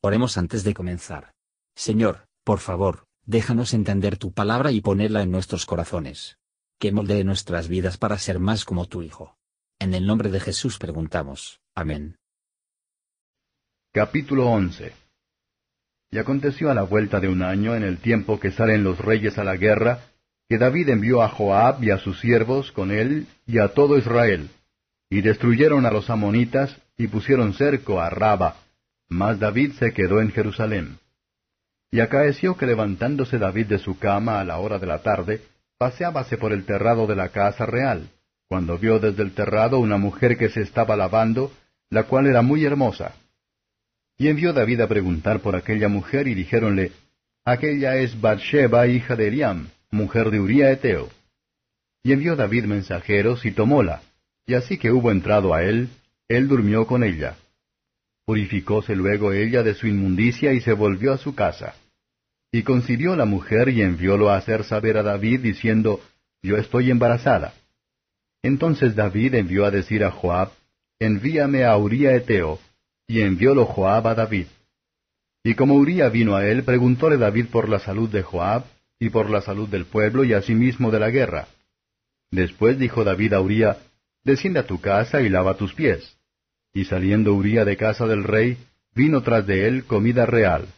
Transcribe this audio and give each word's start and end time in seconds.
Oremos 0.00 0.38
antes 0.38 0.62
de 0.62 0.74
comenzar. 0.74 1.32
Señor, 1.74 2.28
por 2.44 2.60
favor, 2.60 3.06
déjanos 3.26 3.74
entender 3.74 4.16
tu 4.16 4.32
palabra 4.32 4.70
y 4.70 4.80
ponerla 4.80 5.22
en 5.22 5.32
nuestros 5.32 5.66
corazones. 5.66 6.38
Que 6.78 6.92
moldee 6.92 7.24
nuestras 7.24 7.66
vidas 7.66 7.98
para 7.98 8.16
ser 8.18 8.38
más 8.38 8.64
como 8.64 8.86
tu 8.86 9.02
Hijo. 9.02 9.36
En 9.80 9.94
el 9.94 10.06
nombre 10.06 10.30
de 10.30 10.38
Jesús 10.38 10.78
preguntamos. 10.78 11.60
Amén. 11.74 12.16
Capítulo 13.92 14.46
11 14.48 14.92
Y 16.12 16.18
aconteció 16.18 16.70
a 16.70 16.74
la 16.74 16.82
vuelta 16.84 17.18
de 17.18 17.28
un 17.28 17.42
año, 17.42 17.74
en 17.74 17.82
el 17.82 17.98
tiempo 17.98 18.38
que 18.38 18.52
salen 18.52 18.84
los 18.84 18.98
reyes 18.98 19.36
a 19.38 19.42
la 19.42 19.56
guerra, 19.56 20.04
que 20.48 20.58
David 20.58 20.90
envió 20.90 21.22
a 21.22 21.28
Joab 21.28 21.82
y 21.82 21.90
a 21.90 21.98
sus 21.98 22.20
siervos 22.20 22.70
con 22.70 22.92
él 22.92 23.26
y 23.46 23.58
a 23.58 23.74
todo 23.74 23.98
Israel, 23.98 24.48
y 25.10 25.22
destruyeron 25.22 25.86
a 25.86 25.90
los 25.90 26.08
amonitas 26.08 26.76
y 26.96 27.08
pusieron 27.08 27.54
cerco 27.54 28.00
a 28.00 28.10
Raba, 28.10 28.56
mas 29.08 29.38
David 29.38 29.72
se 29.72 29.92
quedó 29.92 30.20
en 30.20 30.30
Jerusalén. 30.30 30.98
Y 31.90 32.00
acaeció 32.00 32.56
que 32.56 32.66
levantándose 32.66 33.38
David 33.38 33.66
de 33.66 33.78
su 33.78 33.98
cama 33.98 34.40
a 34.40 34.44
la 34.44 34.58
hora 34.58 34.78
de 34.78 34.86
la 34.86 35.02
tarde, 35.02 35.42
paseábase 35.78 36.36
por 36.36 36.52
el 36.52 36.64
terrado 36.64 37.06
de 37.06 37.16
la 37.16 37.30
casa 37.30 37.64
real, 37.64 38.10
cuando 38.48 38.78
vio 38.78 38.98
desde 38.98 39.22
el 39.22 39.32
terrado 39.32 39.78
una 39.78 39.96
mujer 39.96 40.36
que 40.36 40.50
se 40.50 40.60
estaba 40.60 40.96
lavando, 40.96 41.52
la 41.90 42.04
cual 42.04 42.26
era 42.26 42.42
muy 42.42 42.64
hermosa. 42.64 43.14
Y 44.18 44.28
envió 44.28 44.52
David 44.52 44.80
a 44.80 44.88
preguntar 44.88 45.40
por 45.40 45.56
aquella 45.56 45.88
mujer, 45.88 46.28
y 46.28 46.34
dijéronle, 46.34 46.92
Aquella 47.44 47.96
es 47.96 48.20
Bathsheba, 48.20 48.86
hija 48.88 49.16
de 49.16 49.28
Eliam, 49.28 49.68
mujer 49.90 50.30
de 50.30 50.40
Uría 50.40 50.70
Eteo. 50.70 51.08
Y 52.02 52.12
envió 52.12 52.36
David 52.36 52.64
mensajeros, 52.64 53.46
y 53.46 53.52
tomóla, 53.52 54.02
y 54.46 54.54
así 54.54 54.76
que 54.76 54.90
hubo 54.90 55.10
entrado 55.10 55.54
a 55.54 55.62
él, 55.62 55.88
él 56.26 56.48
durmió 56.48 56.86
con 56.86 57.04
ella. 57.04 57.36
Purificóse 58.28 58.94
luego 58.94 59.32
ella 59.32 59.62
de 59.62 59.72
su 59.72 59.86
inmundicia 59.86 60.52
y 60.52 60.60
se 60.60 60.74
volvió 60.74 61.14
a 61.14 61.16
su 61.16 61.34
casa. 61.34 61.76
Y 62.52 62.62
concibió 62.62 63.16
la 63.16 63.24
mujer 63.24 63.70
y 63.70 63.80
enviólo 63.80 64.28
a 64.28 64.36
hacer 64.36 64.64
saber 64.64 64.98
a 64.98 65.02
David, 65.02 65.40
diciendo, 65.40 66.02
Yo 66.42 66.58
estoy 66.58 66.90
embarazada. 66.90 67.54
Entonces 68.42 68.94
David 68.94 69.34
envió 69.34 69.64
a 69.64 69.70
decir 69.70 70.04
a 70.04 70.10
Joab, 70.10 70.50
Envíame 70.98 71.64
a 71.64 71.74
Uría 71.78 72.14
Eteo, 72.14 72.58
y 73.06 73.22
enviólo 73.22 73.64
Joab 73.64 74.08
a 74.08 74.14
David. 74.14 74.48
Y 75.42 75.54
como 75.54 75.76
Uría 75.76 76.10
vino 76.10 76.36
a 76.36 76.46
él, 76.46 76.64
preguntóle 76.64 77.16
David 77.16 77.46
por 77.50 77.70
la 77.70 77.78
salud 77.78 78.10
de 78.10 78.22
Joab, 78.22 78.64
y 79.00 79.08
por 79.08 79.30
la 79.30 79.40
salud 79.40 79.70
del 79.70 79.86
pueblo, 79.86 80.22
y 80.22 80.34
asimismo 80.34 80.90
de 80.90 81.00
la 81.00 81.08
guerra. 81.08 81.48
Después 82.30 82.78
dijo 82.78 83.04
David 83.04 83.32
a 83.32 83.40
Uría, 83.40 83.78
Desciende 84.22 84.60
a 84.60 84.66
tu 84.66 84.82
casa 84.82 85.22
y 85.22 85.30
lava 85.30 85.56
tus 85.56 85.72
pies. 85.72 86.17
Y 86.78 86.84
saliendo 86.84 87.34
Uría 87.34 87.64
de 87.64 87.76
casa 87.76 88.06
del 88.06 88.22
rey, 88.22 88.56
vino 88.94 89.24
tras 89.24 89.44
de 89.48 89.66
él 89.66 89.82
comida 89.82 90.26
real. 90.26 90.68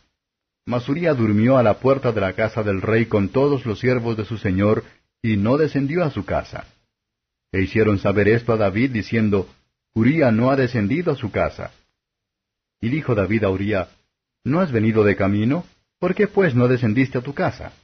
Mas 0.64 0.88
Uría 0.88 1.12
durmió 1.12 1.58
a 1.58 1.62
la 1.62 1.74
puerta 1.74 2.10
de 2.10 2.22
la 2.22 2.32
casa 2.32 2.62
del 2.62 2.80
rey 2.80 3.04
con 3.04 3.28
todos 3.28 3.66
los 3.66 3.80
siervos 3.80 4.16
de 4.16 4.24
su 4.24 4.38
señor, 4.38 4.82
y 5.20 5.36
no 5.36 5.58
descendió 5.58 6.02
a 6.02 6.10
su 6.10 6.24
casa. 6.24 6.64
E 7.52 7.60
hicieron 7.60 7.98
saber 7.98 8.28
esto 8.28 8.54
a 8.54 8.56
David, 8.56 8.92
diciendo, 8.92 9.46
Uría 9.92 10.32
no 10.32 10.50
ha 10.50 10.56
descendido 10.56 11.12
a 11.12 11.16
su 11.16 11.30
casa. 11.30 11.70
Y 12.80 12.88
dijo 12.88 13.14
David 13.14 13.44
a 13.44 13.50
Uría, 13.50 13.88
¿No 14.42 14.60
has 14.60 14.72
venido 14.72 15.04
de 15.04 15.16
camino? 15.16 15.66
¿Por 15.98 16.14
qué 16.14 16.26
pues 16.26 16.54
no 16.54 16.66
descendiste 16.66 17.18
a 17.18 17.20
tu 17.20 17.34
casa? 17.34 17.74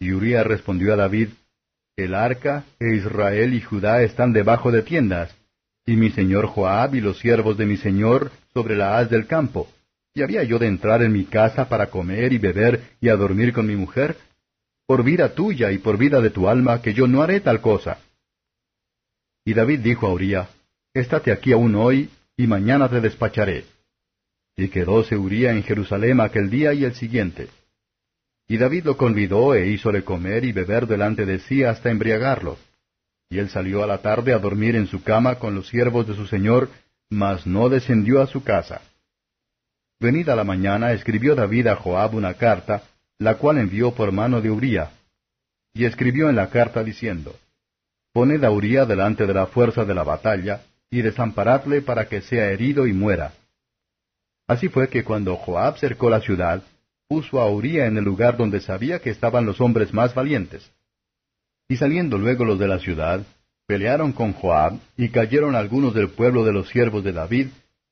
Y 0.00 0.10
Uría 0.10 0.42
respondió 0.42 0.94
a 0.94 0.96
David, 0.96 1.28
El 1.96 2.16
arca 2.16 2.64
e 2.80 2.96
Israel 2.96 3.54
y 3.54 3.60
Judá 3.60 4.02
están 4.02 4.32
debajo 4.32 4.72
de 4.72 4.82
tiendas, 4.82 5.32
y 5.90 5.96
mi 5.96 6.10
señor 6.10 6.46
Joab 6.46 6.94
y 6.94 7.00
los 7.00 7.18
siervos 7.18 7.56
de 7.56 7.66
mi 7.66 7.76
señor 7.76 8.30
sobre 8.54 8.76
la 8.76 8.98
haz 8.98 9.10
del 9.10 9.26
campo. 9.26 9.68
¿Y 10.14 10.22
había 10.22 10.42
yo 10.44 10.58
de 10.58 10.66
entrar 10.66 11.02
en 11.02 11.12
mi 11.12 11.24
casa 11.24 11.68
para 11.68 11.88
comer 11.88 12.32
y 12.32 12.38
beber 12.38 12.82
y 13.00 13.08
a 13.08 13.16
dormir 13.16 13.52
con 13.52 13.66
mi 13.66 13.76
mujer? 13.76 14.16
Por 14.86 15.04
vida 15.04 15.34
tuya 15.34 15.70
y 15.72 15.78
por 15.78 15.98
vida 15.98 16.20
de 16.20 16.30
tu 16.30 16.48
alma, 16.48 16.80
que 16.82 16.94
yo 16.94 17.06
no 17.06 17.22
haré 17.22 17.40
tal 17.40 17.60
cosa. 17.60 17.98
Y 19.44 19.54
David 19.54 19.80
dijo 19.80 20.06
a 20.06 20.12
Uría, 20.12 20.48
Estate 20.94 21.32
aquí 21.32 21.52
aún 21.52 21.74
hoy, 21.74 22.10
y 22.36 22.46
mañana 22.46 22.88
te 22.88 23.00
despacharé. 23.00 23.64
Y 24.56 24.68
quedóse 24.68 25.16
Uría 25.16 25.52
en 25.52 25.62
Jerusalén 25.62 26.20
aquel 26.20 26.50
día 26.50 26.72
y 26.72 26.84
el 26.84 26.94
siguiente. 26.94 27.48
Y 28.48 28.58
David 28.58 28.84
lo 28.84 28.96
convidó 28.96 29.54
e 29.54 29.68
hízole 29.68 30.02
comer 30.02 30.44
y 30.44 30.52
beber 30.52 30.86
delante 30.86 31.24
de 31.24 31.38
sí 31.38 31.62
hasta 31.62 31.90
embriagarlo. 31.90 32.58
Y 33.30 33.38
él 33.38 33.48
salió 33.48 33.84
a 33.84 33.86
la 33.86 33.98
tarde 33.98 34.34
a 34.34 34.38
dormir 34.38 34.74
en 34.74 34.88
su 34.88 35.02
cama 35.02 35.36
con 35.36 35.54
los 35.54 35.68
siervos 35.68 36.06
de 36.06 36.14
su 36.14 36.26
señor, 36.26 36.68
mas 37.08 37.46
no 37.46 37.68
descendió 37.68 38.20
a 38.20 38.26
su 38.26 38.42
casa. 38.42 38.82
Venida 40.00 40.34
la 40.34 40.44
mañana, 40.44 40.92
escribió 40.92 41.34
David 41.34 41.68
a 41.68 41.76
Joab 41.76 42.14
una 42.14 42.34
carta, 42.34 42.82
la 43.18 43.36
cual 43.36 43.58
envió 43.58 43.92
por 43.92 44.10
mano 44.12 44.40
de 44.40 44.50
Uría. 44.50 44.90
Y 45.72 45.84
escribió 45.84 46.28
en 46.28 46.36
la 46.36 46.50
carta 46.50 46.82
diciendo, 46.82 47.36
Poned 48.12 48.42
a 48.42 48.50
Uría 48.50 48.84
delante 48.84 49.26
de 49.26 49.34
la 49.34 49.46
fuerza 49.46 49.84
de 49.84 49.94
la 49.94 50.02
batalla, 50.02 50.62
y 50.90 51.02
desamparadle 51.02 51.82
para 51.82 52.08
que 52.08 52.22
sea 52.22 52.50
herido 52.50 52.86
y 52.86 52.92
muera. 52.92 53.32
Así 54.48 54.68
fue 54.68 54.88
que 54.88 55.04
cuando 55.04 55.36
Joab 55.36 55.78
cercó 55.78 56.10
la 56.10 56.20
ciudad, 56.20 56.64
puso 57.06 57.40
a 57.40 57.48
Uría 57.48 57.86
en 57.86 57.96
el 57.96 58.04
lugar 58.04 58.36
donde 58.36 58.60
sabía 58.60 58.98
que 58.98 59.10
estaban 59.10 59.46
los 59.46 59.60
hombres 59.60 59.94
más 59.94 60.14
valientes. 60.14 60.72
Y 61.70 61.76
saliendo 61.76 62.18
luego 62.18 62.44
los 62.44 62.58
de 62.58 62.66
la 62.66 62.80
ciudad, 62.80 63.24
pelearon 63.68 64.10
con 64.12 64.32
Joab, 64.32 64.80
y 64.96 65.10
cayeron 65.10 65.54
algunos 65.54 65.94
del 65.94 66.08
pueblo 66.08 66.44
de 66.44 66.52
los 66.52 66.68
siervos 66.68 67.04
de 67.04 67.12
David, 67.12 67.46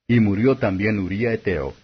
y 0.09 0.19
murió 0.19 0.56
también 0.56 0.99
Uría 0.99 1.33
Eteo. 1.33 1.75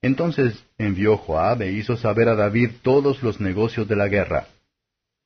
Entonces 0.00 0.64
envió 0.78 1.16
Joab 1.16 1.62
e 1.62 1.72
hizo 1.72 1.96
saber 1.96 2.28
a 2.28 2.36
David 2.36 2.70
todos 2.82 3.20
los 3.24 3.40
negocios 3.40 3.88
de 3.88 3.96
la 3.96 4.06
guerra. 4.06 4.46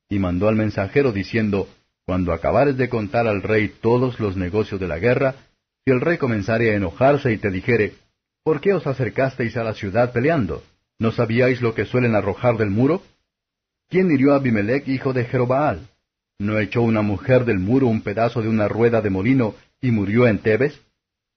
Y 0.09 0.17
mandó 0.17 0.47
al 0.47 0.55
mensajero 0.55 1.11
diciendo, 1.11 1.69
Cuando 2.07 2.33
acabares 2.33 2.75
de 2.75 2.89
contar 2.89 3.27
al 3.27 3.43
rey 3.43 3.71
todos 3.79 4.19
los 4.19 4.35
negocios 4.35 4.79
de 4.79 4.87
la 4.87 4.97
guerra, 4.97 5.35
si 5.85 5.91
el 5.91 6.01
rey 6.01 6.17
comenzare 6.17 6.71
a 6.71 6.75
enojarse 6.75 7.31
y 7.31 7.37
te 7.37 7.51
dijere, 7.51 7.93
¿Por 8.43 8.61
qué 8.61 8.73
os 8.73 8.87
acercasteis 8.87 9.55
a 9.57 9.63
la 9.63 9.75
ciudad 9.75 10.11
peleando? 10.11 10.63
¿No 10.97 11.11
sabíais 11.11 11.61
lo 11.61 11.75
que 11.75 11.85
suelen 11.85 12.15
arrojar 12.15 12.57
del 12.57 12.71
muro? 12.71 13.03
¿Quién 13.89 14.11
hirió 14.11 14.33
a 14.33 14.37
Abimelech, 14.37 14.85
hijo 14.89 15.13
de 15.13 15.23
Jerobaal? 15.23 15.87
¿No 16.39 16.59
echó 16.59 16.81
una 16.81 17.01
mujer 17.01 17.45
del 17.45 17.59
muro 17.59 17.87
un 17.87 18.01
pedazo 18.01 18.41
de 18.41 18.49
una 18.49 18.67
rueda 18.67 19.01
de 19.01 19.09
molino 19.09 19.55
y 19.79 19.91
murió 19.91 20.27
en 20.27 20.39
Tebes? 20.39 20.79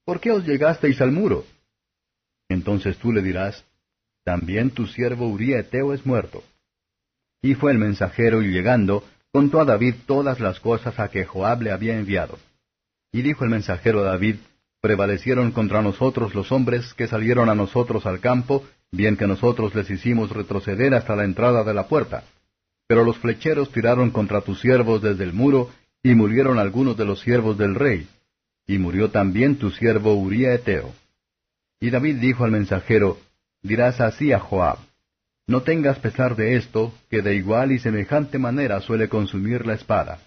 ¿Por 0.05 0.19
qué 0.19 0.33
os 0.33 0.45
llegasteis 0.45 1.01
al 1.01 1.13
muro? 1.13 1.45
Entonces 2.49 2.99
tú 2.99 3.13
le 3.13 3.23
dirás, 3.23 3.65
también 4.25 4.71
tu 4.71 4.89
siervo 4.89 5.29
Uría 5.29 5.61
Eteo 5.61 5.95
es 5.95 6.05
muerto. 6.05 6.43
Y 7.41 7.55
fue 7.55 7.71
el 7.71 7.79
mensajero 7.79 8.43
y 8.43 8.49
llegando, 8.49 9.05
contó 9.33 9.61
a 9.61 9.65
David 9.65 9.95
todas 10.07 10.41
las 10.41 10.59
cosas 10.59 10.99
a 10.99 11.09
que 11.09 11.25
Joab 11.25 11.63
le 11.63 11.71
había 11.71 11.97
enviado. 11.97 12.37
Y 13.13 13.23
dijo 13.23 13.45
el 13.45 13.51
mensajero 13.51 14.01
a 14.01 14.05
David, 14.05 14.37
prevalecieron 14.81 15.53
contra 15.53 15.83
nosotros 15.83 16.35
los 16.35 16.51
hombres 16.51 16.95
que 16.95 17.07
salieron 17.07 17.49
a 17.49 17.55
nosotros 17.55 18.07
al 18.07 18.19
campo, 18.19 18.67
bien 18.91 19.17
que 19.17 19.29
nosotros 19.29 19.73
les 19.77 19.89
hicimos 19.89 20.31
retroceder 20.31 20.95
hasta 20.95 21.15
la 21.15 21.25
entrada 21.25 21.63
de 21.63 21.75
la 21.75 21.87
puerta. 21.87 22.25
Pero 22.91 23.05
los 23.05 23.19
flecheros 23.19 23.71
tiraron 23.71 24.11
contra 24.11 24.41
tus 24.41 24.61
siervos 24.61 25.01
desde 25.01 25.23
el 25.23 25.33
muro, 25.33 25.71
y 26.03 26.17
murieron 26.17 26.59
algunos 26.59 26.97
de 26.97 27.05
los 27.05 27.21
siervos 27.21 27.57
del 27.57 27.77
rey, 27.77 28.09
y 28.67 28.79
murió 28.79 29.13
también 29.13 29.55
tu 29.61 29.71
siervo 29.71 30.15
Uría 30.15 30.53
Eteo. 30.55 30.93
Y 31.79 31.91
David 31.91 32.17
dijo 32.17 32.43
al 32.43 32.51
mensajero, 32.51 33.17
dirás 33.63 34.01
así 34.01 34.33
a 34.33 34.41
Joab, 34.41 34.79
no 35.47 35.63
tengas 35.63 36.01
pesar 36.01 36.35
de 36.35 36.57
esto, 36.57 36.93
que 37.09 37.23
de 37.23 37.37
igual 37.37 37.71
y 37.71 37.79
semejante 37.79 38.41
manera 38.41 38.81
suele 38.81 39.09
consumir 39.09 39.67
la 39.67 39.75
espada. 39.75 40.19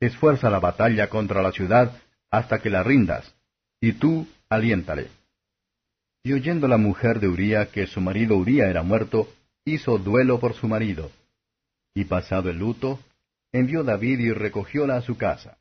Esfuerza 0.00 0.50
la 0.50 0.58
batalla 0.58 1.08
contra 1.10 1.42
la 1.42 1.52
ciudad 1.52 1.96
hasta 2.28 2.58
que 2.58 2.70
la 2.70 2.82
rindas, 2.82 3.32
y 3.80 3.92
tú 3.92 4.26
aliéntale. 4.48 5.06
Y 6.24 6.32
oyendo 6.32 6.66
la 6.66 6.76
mujer 6.76 7.20
de 7.20 7.28
Uría 7.28 7.66
que 7.66 7.86
su 7.86 8.00
marido 8.00 8.36
Uría 8.36 8.68
era 8.68 8.82
muerto, 8.82 9.28
hizo 9.64 9.96
duelo 9.96 10.40
por 10.40 10.54
su 10.54 10.66
marido, 10.66 11.12
y 11.94 12.04
pasado 12.04 12.50
el 12.50 12.58
luto, 12.58 12.98
envió 13.52 13.82
David 13.82 14.20
y 14.20 14.32
recogióla 14.32 14.96
a 14.96 15.02
su 15.02 15.16
casa. 15.16 15.58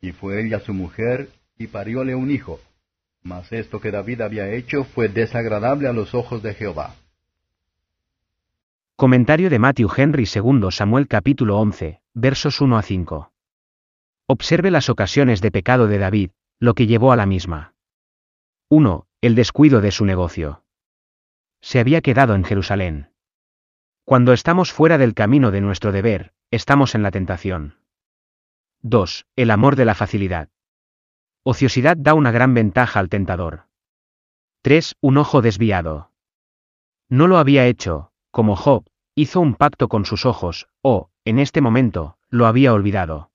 Y 0.00 0.12
fue 0.12 0.44
ella 0.44 0.60
su 0.60 0.74
mujer, 0.74 1.30
y 1.58 1.68
parióle 1.68 2.14
un 2.14 2.30
hijo. 2.30 2.60
Mas 3.22 3.50
esto 3.52 3.80
que 3.80 3.90
David 3.90 4.20
había 4.20 4.48
hecho 4.50 4.84
fue 4.84 5.08
desagradable 5.08 5.88
a 5.88 5.92
los 5.92 6.14
ojos 6.14 6.42
de 6.42 6.54
Jehová. 6.54 6.94
Comentario 8.94 9.50
de 9.50 9.58
Matthew 9.58 9.90
Henry 9.94 10.24
II 10.32 10.70
Samuel 10.70 11.08
capítulo 11.08 11.58
11, 11.58 12.00
versos 12.14 12.60
1 12.60 12.78
a 12.78 12.82
5. 12.82 13.32
Observe 14.26 14.70
las 14.70 14.88
ocasiones 14.88 15.40
de 15.40 15.50
pecado 15.50 15.86
de 15.86 15.98
David, 15.98 16.30
lo 16.58 16.74
que 16.74 16.86
llevó 16.86 17.12
a 17.12 17.16
la 17.16 17.26
misma. 17.26 17.74
1. 18.68 19.06
El 19.20 19.34
descuido 19.34 19.80
de 19.80 19.90
su 19.90 20.04
negocio. 20.04 20.62
Se 21.60 21.78
había 21.78 22.00
quedado 22.00 22.34
en 22.34 22.44
Jerusalén. 22.44 23.10
Cuando 24.06 24.32
estamos 24.32 24.72
fuera 24.72 24.98
del 24.98 25.14
camino 25.14 25.50
de 25.50 25.60
nuestro 25.60 25.90
deber, 25.90 26.32
estamos 26.52 26.94
en 26.94 27.02
la 27.02 27.10
tentación. 27.10 27.74
2. 28.82 29.26
El 29.34 29.50
amor 29.50 29.74
de 29.74 29.84
la 29.84 29.96
facilidad. 29.96 30.48
Ociosidad 31.42 31.96
da 31.96 32.14
una 32.14 32.30
gran 32.30 32.54
ventaja 32.54 33.00
al 33.00 33.08
tentador. 33.08 33.64
3. 34.62 34.94
Un 35.00 35.18
ojo 35.18 35.42
desviado. 35.42 36.12
No 37.08 37.26
lo 37.26 37.36
había 37.36 37.66
hecho, 37.66 38.12
como 38.30 38.54
Job, 38.54 38.84
hizo 39.16 39.40
un 39.40 39.56
pacto 39.56 39.88
con 39.88 40.04
sus 40.04 40.24
ojos, 40.24 40.68
o, 40.82 41.10
en 41.24 41.40
este 41.40 41.60
momento, 41.60 42.16
lo 42.28 42.46
había 42.46 42.74
olvidado. 42.74 43.32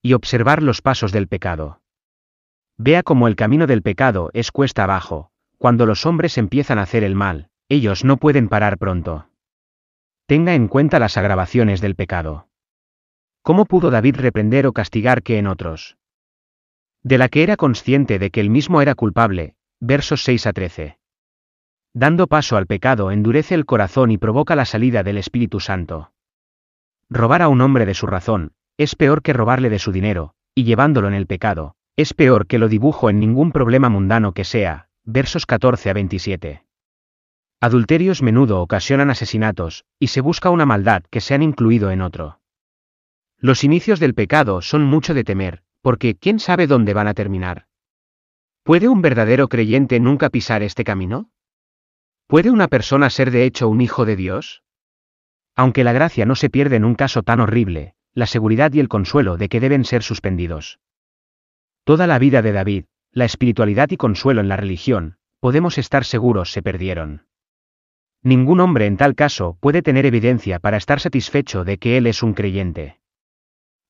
Y 0.00 0.12
observar 0.12 0.62
los 0.62 0.80
pasos 0.80 1.10
del 1.10 1.26
pecado. 1.26 1.80
Vea 2.76 3.02
cómo 3.02 3.26
el 3.26 3.34
camino 3.34 3.66
del 3.66 3.82
pecado 3.82 4.30
es 4.32 4.52
cuesta 4.52 4.84
abajo, 4.84 5.32
cuando 5.58 5.86
los 5.86 6.06
hombres 6.06 6.38
empiezan 6.38 6.78
a 6.78 6.82
hacer 6.82 7.02
el 7.02 7.16
mal, 7.16 7.48
ellos 7.68 8.04
no 8.04 8.16
pueden 8.16 8.48
parar 8.48 8.78
pronto. 8.78 9.26
Tenga 10.26 10.54
en 10.54 10.68
cuenta 10.68 10.98
las 10.98 11.16
agravaciones 11.16 11.80
del 11.80 11.94
pecado. 11.94 12.48
¿Cómo 13.42 13.66
pudo 13.66 13.90
David 13.90 14.16
reprender 14.16 14.66
o 14.66 14.72
castigar 14.72 15.22
que 15.22 15.38
en 15.38 15.46
otros? 15.46 15.96
De 17.02 17.18
la 17.18 17.28
que 17.28 17.42
era 17.42 17.56
consciente 17.56 18.18
de 18.18 18.30
que 18.30 18.40
él 18.40 18.50
mismo 18.50 18.80
era 18.80 18.94
culpable, 18.94 19.56
versos 19.80 20.22
6 20.22 20.46
a 20.46 20.52
13. 20.52 20.98
Dando 21.92 22.28
paso 22.28 22.56
al 22.56 22.66
pecado 22.66 23.10
endurece 23.10 23.54
el 23.54 23.66
corazón 23.66 24.12
y 24.12 24.18
provoca 24.18 24.54
la 24.54 24.64
salida 24.64 25.02
del 25.02 25.18
Espíritu 25.18 25.58
Santo. 25.58 26.12
Robar 27.10 27.42
a 27.42 27.48
un 27.48 27.60
hombre 27.60 27.84
de 27.84 27.94
su 27.94 28.06
razón, 28.06 28.52
es 28.78 28.94
peor 28.94 29.22
que 29.22 29.32
robarle 29.32 29.68
de 29.68 29.78
su 29.78 29.92
dinero, 29.92 30.34
y 30.54 30.64
llevándolo 30.64 31.08
en 31.08 31.14
el 31.14 31.26
pecado, 31.26 31.74
es 31.96 32.14
peor 32.14 32.46
que 32.46 32.58
lo 32.58 32.68
dibujo 32.68 33.10
en 33.10 33.20
ningún 33.20 33.52
problema 33.52 33.88
mundano 33.88 34.32
que 34.32 34.44
sea, 34.44 34.88
versos 35.04 35.44
14 35.44 35.90
a 35.90 35.92
27. 35.92 36.64
Adulterios 37.62 38.22
menudo 38.22 38.60
ocasionan 38.60 39.08
asesinatos, 39.08 39.84
y 40.00 40.08
se 40.08 40.20
busca 40.20 40.50
una 40.50 40.66
maldad 40.66 41.04
que 41.10 41.20
se 41.20 41.32
han 41.32 41.44
incluido 41.44 41.92
en 41.92 42.00
otro. 42.02 42.40
Los 43.38 43.62
inicios 43.62 44.00
del 44.00 44.14
pecado 44.14 44.62
son 44.62 44.82
mucho 44.82 45.14
de 45.14 45.22
temer, 45.22 45.62
porque 45.80 46.16
¿quién 46.16 46.40
sabe 46.40 46.66
dónde 46.66 46.92
van 46.92 47.06
a 47.06 47.14
terminar? 47.14 47.68
¿Puede 48.64 48.88
un 48.88 49.00
verdadero 49.00 49.46
creyente 49.46 50.00
nunca 50.00 50.28
pisar 50.28 50.64
este 50.64 50.82
camino? 50.82 51.30
¿Puede 52.26 52.50
una 52.50 52.66
persona 52.66 53.08
ser 53.10 53.30
de 53.30 53.44
hecho 53.44 53.68
un 53.68 53.80
hijo 53.80 54.06
de 54.06 54.16
Dios? 54.16 54.64
Aunque 55.54 55.84
la 55.84 55.92
gracia 55.92 56.26
no 56.26 56.34
se 56.34 56.50
pierde 56.50 56.74
en 56.74 56.84
un 56.84 56.96
caso 56.96 57.22
tan 57.22 57.38
horrible, 57.38 57.94
la 58.12 58.26
seguridad 58.26 58.72
y 58.72 58.80
el 58.80 58.88
consuelo 58.88 59.36
de 59.36 59.48
que 59.48 59.60
deben 59.60 59.84
ser 59.84 60.02
suspendidos. 60.02 60.80
Toda 61.84 62.08
la 62.08 62.18
vida 62.18 62.42
de 62.42 62.50
David, 62.50 62.84
la 63.12 63.24
espiritualidad 63.24 63.88
y 63.92 63.96
consuelo 63.98 64.40
en 64.40 64.48
la 64.48 64.56
religión, 64.56 65.16
podemos 65.38 65.78
estar 65.78 66.04
seguros 66.04 66.50
se 66.50 66.60
perdieron. 66.60 67.30
Ningún 68.22 68.60
hombre 68.60 68.86
en 68.86 68.96
tal 68.96 69.14
caso 69.14 69.56
puede 69.60 69.82
tener 69.82 70.06
evidencia 70.06 70.60
para 70.60 70.76
estar 70.76 71.00
satisfecho 71.00 71.64
de 71.64 71.78
que 71.78 71.96
él 71.96 72.06
es 72.06 72.22
un 72.22 72.34
creyente. 72.34 73.00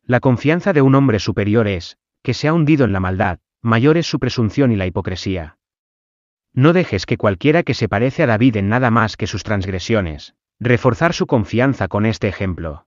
La 0.04 0.20
confianza 0.20 0.72
de 0.72 0.82
un 0.82 0.94
hombre 0.94 1.18
superior 1.18 1.68
es, 1.68 1.98
que 2.22 2.34
se 2.34 2.48
ha 2.48 2.54
hundido 2.54 2.84
en 2.84 2.92
la 2.92 3.00
maldad, 3.00 3.38
mayor 3.60 3.96
es 3.96 4.06
su 4.06 4.18
presunción 4.18 4.72
y 4.72 4.76
la 4.76 4.86
hipocresía. 4.86 5.58
No 6.54 6.72
dejes 6.72 7.06
que 7.06 7.16
cualquiera 7.16 7.62
que 7.62 7.74
se 7.74 7.88
parece 7.88 8.22
a 8.22 8.26
David 8.26 8.56
en 8.56 8.68
nada 8.68 8.90
más 8.90 9.16
que 9.16 9.26
sus 9.26 9.42
transgresiones, 9.42 10.34
reforzar 10.58 11.12
su 11.12 11.26
confianza 11.26 11.88
con 11.88 12.06
este 12.06 12.28
ejemplo. 12.28 12.86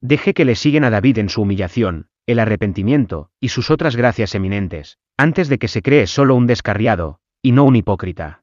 Deje 0.00 0.34
que 0.34 0.44
le 0.44 0.54
siguen 0.54 0.84
a 0.84 0.90
David 0.90 1.18
en 1.18 1.28
su 1.28 1.42
humillación, 1.42 2.08
el 2.26 2.38
arrepentimiento, 2.38 3.30
y 3.40 3.48
sus 3.48 3.70
otras 3.70 3.96
gracias 3.96 4.34
eminentes, 4.34 4.98
antes 5.16 5.48
de 5.48 5.58
que 5.58 5.68
se 5.68 5.82
cree 5.82 6.06
solo 6.06 6.34
un 6.34 6.46
descarriado, 6.46 7.20
y 7.42 7.52
no 7.52 7.64
un 7.64 7.76
hipócrita. 7.76 8.42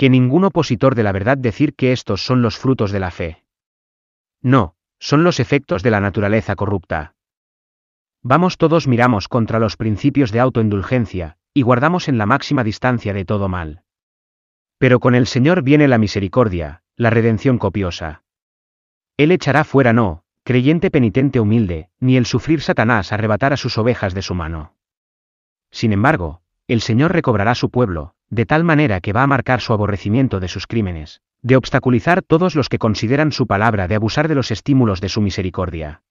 Que 0.00 0.08
ningún 0.08 0.44
opositor 0.44 0.94
de 0.94 1.02
la 1.02 1.12
verdad 1.12 1.36
decir 1.36 1.74
que 1.74 1.92
estos 1.92 2.24
son 2.24 2.40
los 2.40 2.56
frutos 2.56 2.90
de 2.90 3.00
la 3.00 3.10
fe. 3.10 3.44
No, 4.40 4.74
son 4.98 5.24
los 5.24 5.40
efectos 5.40 5.82
de 5.82 5.90
la 5.90 6.00
naturaleza 6.00 6.56
corrupta. 6.56 7.16
Vamos 8.22 8.56
todos 8.56 8.88
miramos 8.88 9.28
contra 9.28 9.58
los 9.58 9.76
principios 9.76 10.32
de 10.32 10.40
autoindulgencia, 10.40 11.36
y 11.52 11.60
guardamos 11.60 12.08
en 12.08 12.16
la 12.16 12.24
máxima 12.24 12.64
distancia 12.64 13.12
de 13.12 13.26
todo 13.26 13.50
mal. 13.50 13.82
Pero 14.78 15.00
con 15.00 15.14
el 15.14 15.26
Señor 15.26 15.62
viene 15.62 15.86
la 15.86 15.98
misericordia, 15.98 16.82
la 16.96 17.10
redención 17.10 17.58
copiosa. 17.58 18.22
Él 19.18 19.32
echará 19.32 19.64
fuera 19.64 19.92
no, 19.92 20.24
creyente 20.44 20.90
penitente 20.90 21.40
humilde, 21.40 21.90
ni 21.98 22.16
el 22.16 22.24
sufrir 22.24 22.62
Satanás 22.62 23.12
arrebatar 23.12 23.52
a 23.52 23.58
sus 23.58 23.76
ovejas 23.76 24.14
de 24.14 24.22
su 24.22 24.34
mano. 24.34 24.76
Sin 25.70 25.92
embargo, 25.92 26.40
el 26.68 26.80
Señor 26.80 27.12
recobrará 27.12 27.54
su 27.54 27.68
pueblo, 27.68 28.14
de 28.30 28.46
tal 28.46 28.64
manera 28.64 29.00
que 29.00 29.12
va 29.12 29.24
a 29.24 29.26
marcar 29.26 29.60
su 29.60 29.72
aborrecimiento 29.72 30.40
de 30.40 30.48
sus 30.48 30.66
crímenes, 30.66 31.20
de 31.42 31.56
obstaculizar 31.56 32.22
todos 32.22 32.54
los 32.54 32.68
que 32.68 32.78
consideran 32.78 33.32
su 33.32 33.46
palabra 33.46 33.88
de 33.88 33.96
abusar 33.96 34.28
de 34.28 34.36
los 34.36 34.50
estímulos 34.50 35.00
de 35.00 35.08
su 35.08 35.20
misericordia. 35.20 36.02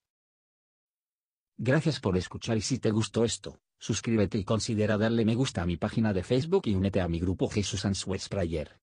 Gracias 1.58 2.00
por 2.00 2.18
escuchar 2.18 2.58
y 2.58 2.62
si 2.62 2.80
te 2.80 2.92
gustó 2.92 3.26
esto, 3.26 3.60
suscríbete 3.80 4.38
y 4.38 4.44
considera 4.44 4.98
darle 4.98 5.26
me 5.26 5.36
gusta 5.36 5.62
a 5.62 5.66
mi 5.66 5.78
página 5.78 6.14
de 6.14 6.24
Facebook 6.24 6.64
y 6.66 6.76
únete 6.76 7.02
a 7.02 7.08
mi 7.08 7.20
grupo 7.20 7.50
Jesús 7.50 7.86
Answers 7.86 8.30
Prayer. 8.30 8.80